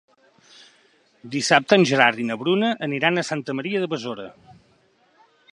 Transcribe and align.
Dissabte 1.35 1.77
en 1.81 1.85
Gerard 1.91 2.23
i 2.23 2.27
na 2.31 2.39
Bruna 2.45 2.73
aniran 2.89 3.19
a 3.19 3.27
Santa 3.31 3.59
Maria 3.61 3.85
de 3.85 3.91
Besora. 3.97 4.29